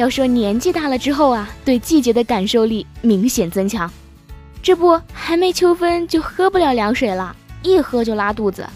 [0.00, 3.88] 要说年纪大了之后啊，对季节的感受力明显增强。
[4.62, 8.66] 这不，还没秋分就喝不了凉水了，一喝就拉肚子。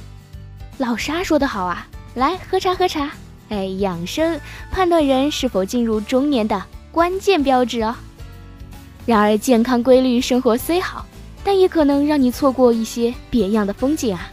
[0.76, 3.10] 老沙说的好啊，来喝茶喝茶。
[3.48, 4.38] 哎，养生
[4.70, 7.96] 判断人是否进入中年的关键标志哦。
[9.06, 11.06] 然而，健康规律生活虽好，
[11.42, 14.30] 但也可能让你错过一些别样的风景啊。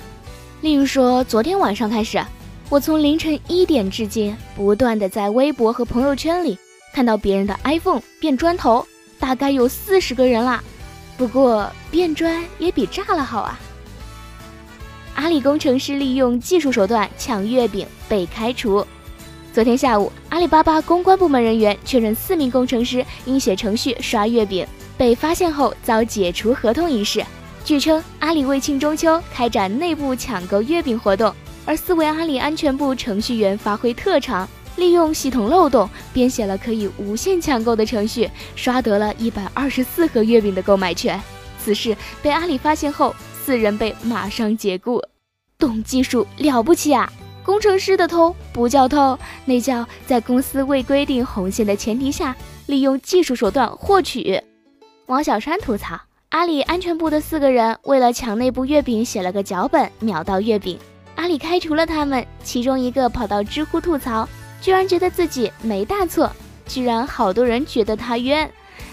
[0.59, 2.21] 例如说，昨天晚上开始，
[2.67, 6.59] 我从凌晨一点至今，不断的在微博和朋友圈里
[6.93, 8.85] 看到别人的 iPhone 变砖头，
[9.19, 10.63] 大概有四十个人啦。
[11.17, 13.59] 不过变砖也比炸了好啊！
[15.15, 18.85] 阿里工程师利用技术手段抢月饼被开除。
[19.53, 24.65] 昨天下午，阿里巴巴公关部门人员确认，四名工程师因写程序刷月饼
[24.97, 27.23] 被发现后遭解除合同一事。
[27.63, 41.21] 据称，阿里为庆中秋开展内部抢购月饼活动，而四位阿里安全部程序员发挥特长，利用系统漏洞编写了可以无限抢购的程序，刷得了一百二十四盒月饼的购买权。
[41.59, 45.01] 此事被阿里发现后，四人被马上解雇。
[45.57, 47.11] 懂技术了不起啊！
[47.43, 54.41] 工程师的偷不叫偷，那叫在公司未规定红线的前提下，利用技术手段获取。
[55.05, 55.99] 王小山吐槽。
[56.29, 60.79] 阿里安全部的四个人为了抢内部月饼，写了个脚本秒到月饼。
[61.15, 64.27] 阿里开除了他们，其中一个跑到知乎吐槽，
[64.61, 66.31] 居然觉得自己没大错，
[66.67, 68.49] 居然好多人觉得他冤。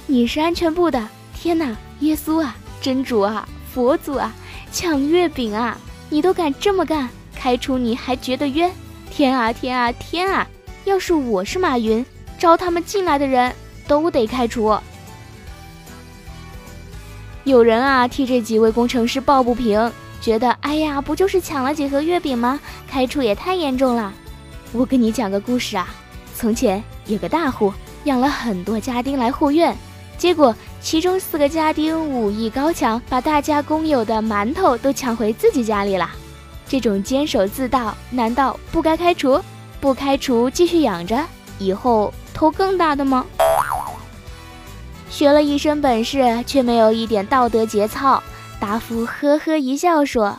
[0.06, 4.34] 你是安全部的，天哪，耶稣啊，真主啊，佛祖啊，
[4.72, 5.76] 抢月饼啊，
[6.08, 8.72] 你都敢这么干，开除你还觉得冤？
[9.10, 10.46] 天啊天啊天啊！
[10.84, 12.04] 要是我是马云，
[12.38, 13.54] 招他们进来的人
[13.86, 14.74] 都得开除。
[17.44, 22.58] 有人啊替这几位工程师抱不平，觉得哎呀，不就是抢了几盒月饼吗？
[22.88, 24.14] 开除也太严重了。
[24.72, 25.88] 我跟你讲个故事啊，
[26.34, 27.72] 从前有个大户
[28.04, 29.74] 养了很多家丁来护院，
[30.18, 36.10] 结果其中四个家丁武艺高强，把大家公有的馒头都抢回自己家里了。
[36.68, 39.40] 这种坚守自盗，难道不该开除？
[39.80, 41.24] 不开除继续养着，
[41.58, 43.24] 以后偷更大的吗？
[45.08, 48.22] 学了一身本事，却没有一点道德节操。
[48.60, 50.36] 达夫呵呵一笑说：“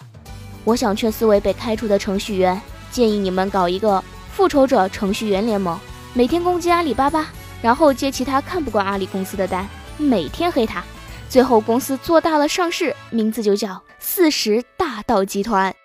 [0.65, 4.03] 我想劝四位被开除的程序员，建议你们搞一个
[4.39, 5.77] 复仇者程序员联盟，
[6.13, 7.27] 每天攻击阿里巴巴，
[7.61, 9.67] 然后接其他看不惯阿里公司的单，
[9.97, 10.81] 每天黑他，
[11.27, 15.75] 最后公司做大了上市，名字就叫四十大盗集团。”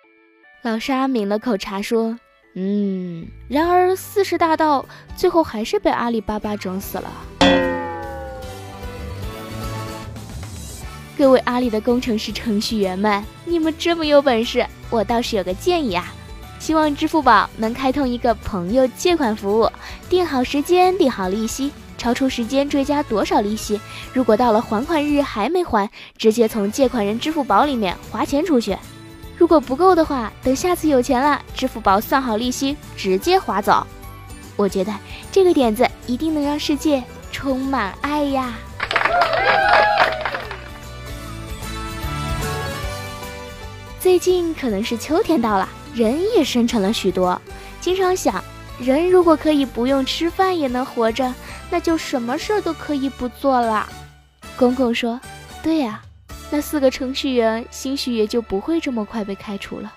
[0.62, 2.16] 老沙抿了口茶说
[2.54, 4.86] ：“嗯，然而四十大盗
[5.16, 7.10] 最后还是被阿里巴巴整死了。”
[11.18, 16.14] 各位阿里的工程师、程序员们，你们这么有本事，我倒是有个建议啊！
[16.64, 19.70] 希望支付宝能开通一个朋友借款服务，
[20.08, 23.78] 定好时间，定好利息，超出时间追加多少利息？
[24.14, 25.86] 如果到了还款日还没还，
[26.16, 28.74] 直接从借款人支付宝里面划钱出去。
[29.36, 33.86] 如果不够的话，等下次有钱了，支付宝算好利息，直接划走。
[34.56, 34.90] 我觉得
[35.30, 38.54] 这个点子一定能让世界充满爱呀！
[44.00, 47.40] 最近可能是秋天到了，人也深沉了许多。
[47.80, 48.42] 经常想，
[48.78, 51.32] 人如果可以不用吃饭也能活着，
[51.70, 53.88] 那就什么事儿都可以不做了。
[54.56, 55.20] 公公说
[55.62, 56.02] ：“对呀，
[56.50, 59.92] 那四个程序员兴许也就不会这么快被开除了。”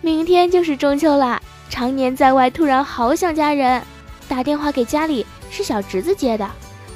[0.00, 3.82] 明天就是中秋啦，常年在外，突然好想家人，
[4.28, 6.50] 打电话给家里，是小侄子接的。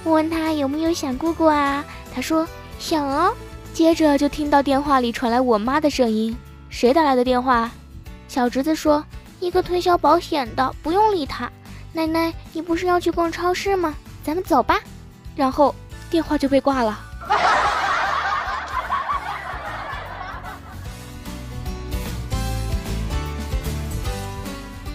[0.04, 1.84] 我问他有没有想姑姑啊，
[2.14, 2.46] 他说
[2.78, 3.34] 想哦。
[3.74, 6.34] 接着就听到电话里传来我妈的声音
[6.70, 7.68] ：“谁打来的电话？”
[8.28, 9.04] 小侄子说
[9.40, 11.50] ：“一个推销保险的，不用理他。”
[11.92, 13.92] 奶奶，你不是要去逛超市吗？
[14.22, 14.78] 咱们走吧。
[15.34, 15.74] 然后
[16.08, 17.00] 电话就被挂了。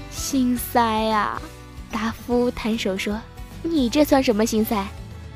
[0.09, 1.37] 心塞呀！
[1.91, 3.19] 达夫摊手说
[3.61, 4.87] ：“你这算什么心塞？”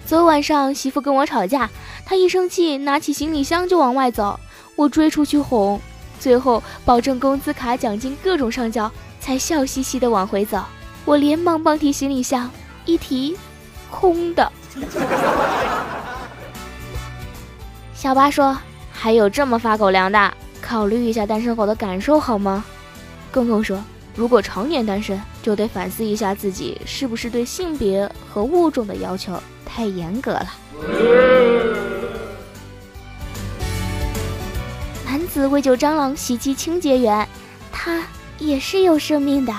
[0.05, 1.69] 昨晚上媳妇跟我吵架，
[2.13, 4.39] 他一生气拿起行李箱就往外走，
[4.75, 5.81] 我追出去哄，
[6.19, 10.63] 最后保证工资卡奖金各种上交，才笑嘻嘻的往回走。
[11.05, 12.47] 我连忙帮提行李箱，
[12.85, 13.35] 一提，
[13.89, 14.51] 空的。
[17.95, 18.55] 小八说
[18.93, 20.31] ：“还有这么发狗粮的，
[20.61, 22.63] 考虑一下单身狗的感受好吗？”
[23.33, 23.83] 公公说
[24.15, 29.33] ：“如果常年单身，就得反思一下自己是不是对性别和物种的要求
[29.65, 30.53] 太严格了。”
[35.33, 37.27] 子为救蟑螂袭击清洁员，
[37.71, 38.05] 他
[38.37, 39.51] 也是有生命的。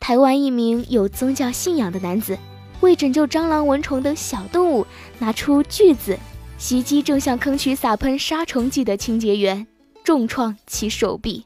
[0.00, 2.38] 台湾一名有宗教信仰的男子，
[2.80, 4.86] 为拯救蟑螂、蚊虫等小动物，
[5.18, 6.18] 拿出锯子
[6.56, 9.66] 袭击正向坑渠撒喷杀虫剂的清洁员，
[10.02, 11.44] 重创其手臂。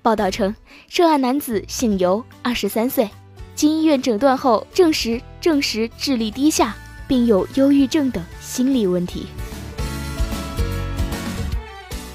[0.00, 0.54] 报道称，
[0.88, 3.10] 涉案男子姓尤，二十三岁，
[3.56, 6.76] 经医院诊断后证实证实智力低下，
[7.08, 9.26] 并有忧郁症等心理问题。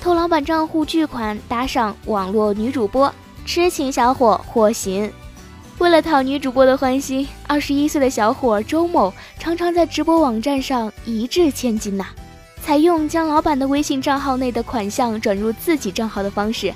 [0.06, 3.12] 偷老板账户巨款搭上网络女主播，
[3.44, 5.12] 痴情小伙获刑。
[5.80, 12.06] 为了讨女主播的欢心，二十一岁的小伙周某常常在直播网站上一掷千金呐，
[12.62, 16.72] 采用将老板的微信账号内的款项转入自己账号的方式，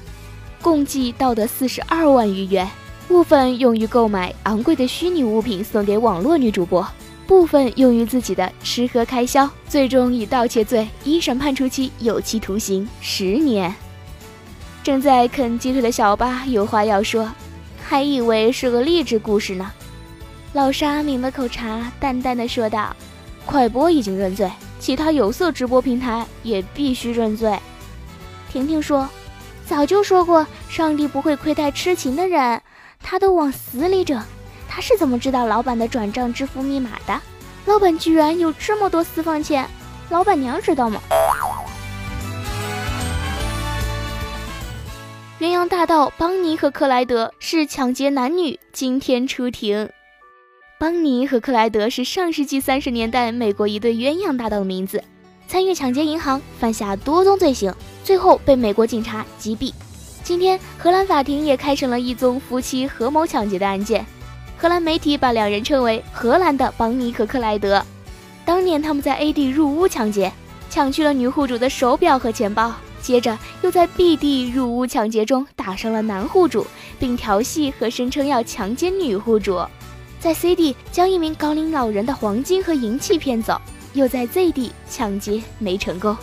[0.60, 2.68] 共计盗得四十二万余元，
[3.08, 6.84] 部分用于购买昂贵的虚拟物品送给网络女主播，
[7.30, 13.72] 部分用于自己的吃喝开销，最终以盗窃罪一审判处其有期徒刑十年。
[14.82, 17.32] 正在啃鸡腿的小八有话要说。
[17.80, 19.72] 还以为是个励志故事呢。
[20.54, 22.96] 老沙抿了口茶，淡淡的说道
[23.46, 24.50] ：“快播已经认罪，
[24.80, 27.58] 其他有色直播平台也必须认罪。”
[28.52, 29.08] 婷婷说
[29.68, 32.60] ：“早就说过，上帝不会亏待痴情的人，
[33.02, 34.20] 他都往死里整。
[34.80, 37.22] 他是怎么知道老板的转账支付密码的？
[37.66, 39.70] 老板居然有这么多私房钱，
[40.08, 41.02] 老板娘知道吗？”
[45.42, 49.90] 鸳鸯大盗邦尼和克莱德是抢劫男女，今天出庭。
[50.80, 55.04] 邦尼和克莱德是上世纪三十年代美国一对鸳鸯大盗的名字，
[55.46, 57.76] 参与抢劫银行，犯下多宗罪行，
[58.06, 59.74] 最后被美国警察击毙。
[60.24, 64.06] 今天，荷兰法庭也开审了一宗夫妻合谋抢劫的案件。
[64.62, 67.82] 荷兰媒体把两人称为“荷兰的邦尼和克莱德”。
[68.44, 70.30] 当年，他们在 A 地入屋抢劫，
[70.70, 72.74] 抢去了女户主的手表和钱包。
[73.02, 76.68] 接着又在 B 地入屋抢劫中打伤了男户主，
[77.00, 79.62] 并调戏和声称要强奸女户主，
[80.20, 83.62] 在 C 地将一名高龄老人的黄金和银器骗走，
[83.94, 86.18] 又在 Z 地抢劫没成功，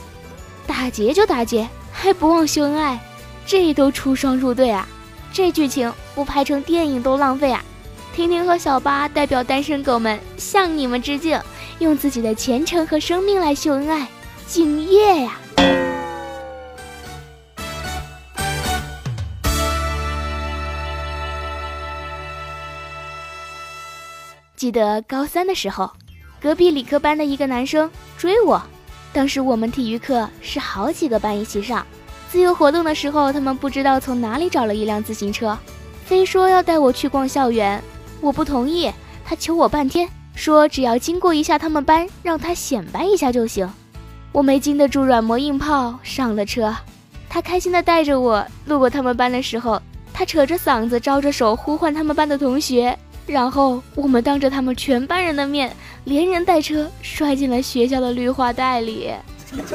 [0.67, 3.01] 打劫就打劫，还不忘秀恩爱，
[3.47, 4.87] 这都出双入对啊！
[5.33, 7.65] 这剧情不拍成电影都浪费啊！
[8.17, 11.39] 婷婷和小八代表单身狗们向你们致敬，
[11.81, 14.09] 用自己的前程和生命来秀恩爱，
[14.47, 15.39] 敬业呀！
[24.57, 25.93] 记得高三的时候，
[26.41, 28.63] 隔壁理科班的一个男生追我。
[29.13, 31.87] 当时我们体育课是好几个班一起上，
[32.31, 35.55] 自由活动的时候，他们不知道从哪里找了一辆自行车，
[36.07, 37.79] 非说要带我去逛校园。
[38.21, 38.93] 我不同意，
[39.25, 43.71] 他求我半天，说只要经过一下他们班，让他显摆一下就行。
[44.33, 46.75] 我没经得住软磨硬泡，上了车。
[47.29, 49.81] 他开心地带着我路过他们班的时候，
[50.13, 52.99] 他扯着嗓子，招着手呼唤他们班的同学。
[53.27, 59.13] 然后我们当着他们全班人的面，连人带车摔进了学校的绿化带里。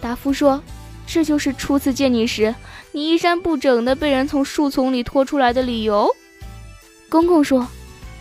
[0.00, 0.62] 达夫说
[1.06, 2.54] ：“这就是初次见你时，
[2.92, 6.14] 你衣衫不整的被人从树丛里拖出来的理由。”
[7.08, 7.66] 公公说：“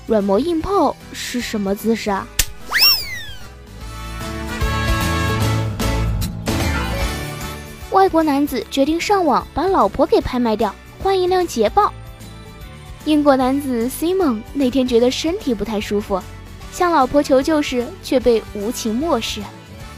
[0.08, 2.28] 软磨硬泡是什么姿势啊？”
[7.92, 11.92] 外国男子决定上网把老婆给拍卖掉，换一辆捷豹。
[13.06, 16.22] 英国男子 Simon 那天觉得身体不太舒服，
[16.72, 19.42] 向老婆求救时却被无情漠视，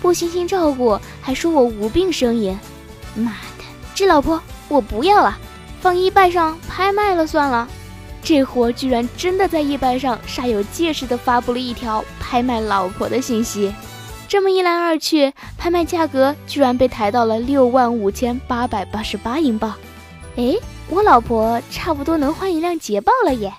[0.02, 2.58] 不悉心照顾，还说我无病呻吟。
[3.14, 3.64] 妈的，
[3.94, 5.38] 这老婆我不要了，
[5.82, 7.68] 放易拜上拍卖了算了。
[8.24, 13.74] 这货居然真的在易拜上煞有介事地发布了一条拍卖老婆的信息，
[14.30, 19.74] 这么一来二去，拍卖价格居然被抬到了六万五千八百八十八英镑。
[20.38, 20.56] 哎。
[20.90, 23.54] 我老婆差不多能换一辆捷豹了耶！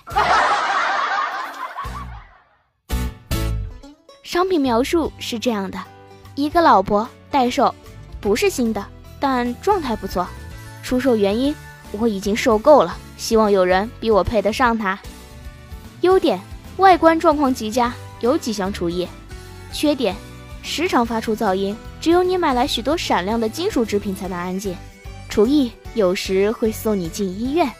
[4.21, 5.79] 商品描述是这样的：
[6.35, 7.73] 一个老婆待售，
[8.21, 8.85] 不是新的，
[9.19, 10.27] 但状态不错。
[10.83, 11.55] 出售原因：
[11.91, 14.99] 我已经受够了，希望有人比我配得上它。
[16.01, 16.39] 优点：
[16.77, 19.07] 外观状况极佳，有几项厨艺。
[19.71, 20.15] 缺点：
[20.61, 24.75] 时常发出噪音，只有你买来许多闪亮的金属制品才能安静。
[25.29, 25.71] 厨艺。
[25.95, 27.71] 有时会送你进医院。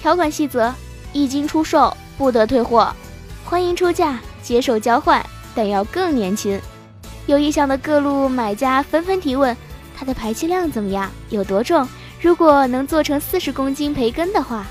[0.00, 0.72] 条款细则：
[1.12, 2.90] 一经出售不得退货，
[3.44, 5.22] 欢迎出价，接受交换，
[5.54, 6.58] 但要更年轻。
[7.26, 9.54] 有意向的各路买家纷纷提问：
[10.02, 11.08] 它的排气量怎么样？
[11.30, 11.88] 有多重？
[12.20, 14.66] 如果能做成四十公斤培根的话，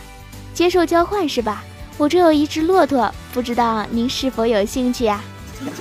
[0.53, 1.63] 接受交换是吧？
[1.97, 5.21] 我这有一只骆驼，不知道您是否有兴趣呀？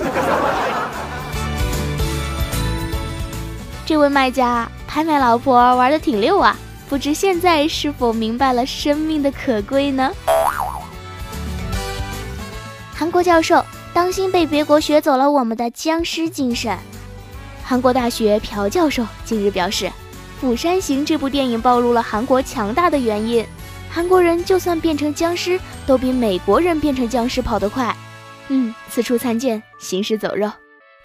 [3.85, 6.55] 这位卖家拍卖老婆玩的挺溜啊，
[6.87, 10.09] 不知现在是否明白了生命的可贵呢？
[12.95, 13.61] 韩国教授。
[13.93, 16.77] 当心被别国学走了我们的僵尸精神。
[17.71, 19.85] 韩国大学朴教授近日表示，
[20.41, 23.45] 《釜山行》这部电影暴露了韩国强大的原因：
[23.89, 27.95] 韩国人就算变成僵尸，都比美国人变成僵尸跑得快。
[28.49, 30.51] 嗯，此处参见，行尸走肉。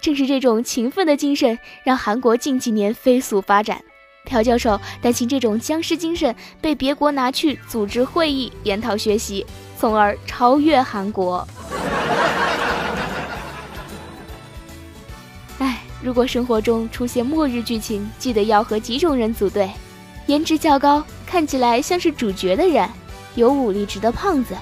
[0.01, 3.81] 正是这种勤奋的精神，让韩国近几年飞速发展。
[4.25, 9.45] 朴教授担心这种僵尸精神被别国拿去组织会议、研讨学习，
[9.79, 11.47] 从而超越韩国。
[16.01, 19.69] 如果生活中出现末日剧情，记得要和几种人组队：
[20.27, 22.87] 颜值较高、看起来像是主角的人，
[23.35, 24.55] 有武力值的胖子、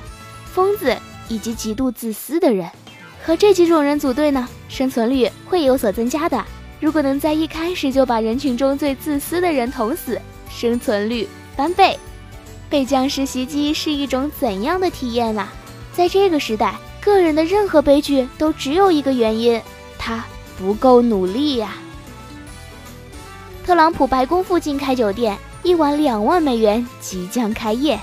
[0.45, 0.95] 疯子
[1.27, 2.69] 以及极度自私的人。
[3.21, 6.43] 和这几种人组队呢，生存率会有所增加的。
[6.79, 11.97] 如果能在一开始就把人群中最自私的人捅死，生存率翻倍。
[12.69, 15.47] 被僵尸袭击是一种怎样的体验呢？
[15.93, 19.59] 在这个时代，个人的任何悲剧都只有一个原因，
[19.97, 20.23] 他。
[20.57, 21.73] 不够努力呀！
[23.65, 27.99] 特朗普白宫附近开酒店，一晚两万美元即将开业。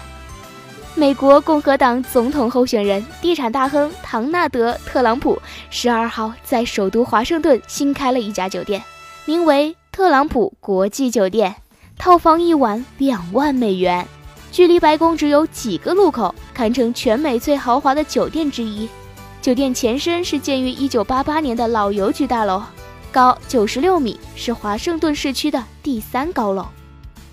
[0.94, 5.40] 美国共和党总统候选人、地产大亨唐纳德·特朗普
[5.70, 8.82] 十二号在首都华盛顿新开了一家酒店，
[9.24, 11.54] 名为特朗普国际酒店，
[11.96, 14.06] 套房一晚两万美元，
[14.50, 18.86] 距离白宫只有几个路口，堪称全美最豪华的酒店之一。
[19.42, 22.62] 酒店前身是建于1988年的老邮局大楼，
[23.10, 26.64] 高96米，是华盛顿市区的第三高楼。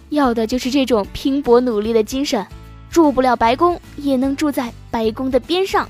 [0.09, 2.43] 要的就是这种拼搏努力的精神，
[2.89, 5.87] 住不了白宫，也能住在白宫的边上。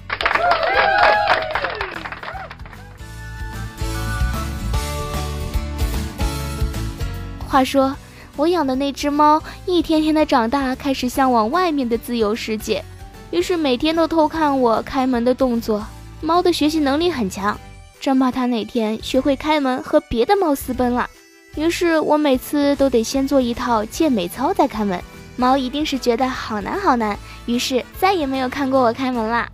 [7.47, 7.95] 话说，
[8.35, 12.83] 我养的那只猫一天天的长大，开始向往外面的自由世界，
[13.31, 15.81] 于是每天都偷看我开门的动作。
[16.21, 17.57] 猫的学习能力很强，
[17.99, 21.09] 真怕它哪天学会开门和别的猫私奔了。
[21.55, 25.01] 于是我每次都得先做一套健美操再开门，
[25.38, 29.49] 猫一定是觉得好难好难，于是再也没有看过我开门啦。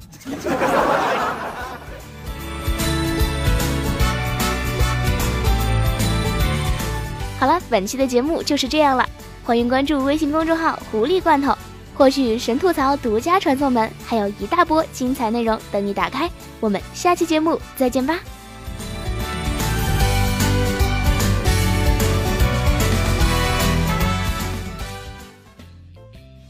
[7.40, 9.08] 好了，本期的节目就是这样了，
[9.44, 11.56] 欢迎关注微信公众号“狐狸罐头”。
[11.96, 16.30] 获取神吐槽独家传送门，还有一大波精彩内容等你打开。
[16.60, 18.20] 我们下期节目再见吧！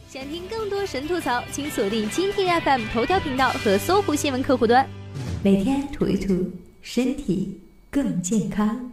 [0.09, 4.87] 想听更多神吐槽，请锁定蜻蜓 FM 头条频道和搜狐新闻客户端，
[5.43, 7.61] 每天吐一吐，身体
[7.91, 8.91] 更健康。